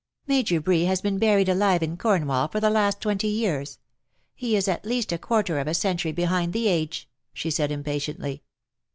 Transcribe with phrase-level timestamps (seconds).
[0.17, 3.77] * "Major Bree has been buried alive in Cornwall for the last twenty years.
[4.33, 8.41] He is at least a quarter of a century behind the age," she said, impatiently.